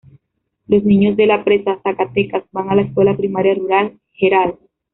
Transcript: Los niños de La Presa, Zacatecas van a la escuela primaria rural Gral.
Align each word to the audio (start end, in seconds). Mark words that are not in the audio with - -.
Los 0.65 0.83
niños 0.83 1.15
de 1.15 1.27
La 1.27 1.43
Presa, 1.43 1.79
Zacatecas 1.83 2.43
van 2.51 2.71
a 2.71 2.75
la 2.75 2.81
escuela 2.81 3.15
primaria 3.15 3.53
rural 3.53 3.99
Gral. 4.19 4.55